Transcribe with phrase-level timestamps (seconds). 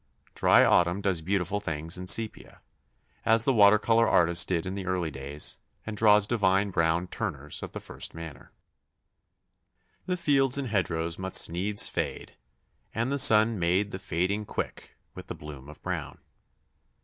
[0.33, 2.57] Dry autumn does beautiful things in sepia,
[3.23, 7.61] as the water colour artist did in the early days, and draws divine brown Turners
[7.61, 8.51] of the first manner.
[10.07, 12.33] The fields and hedgerows must needs fade,
[12.95, 16.17] and the sun made the fading quick with the bloom of brown.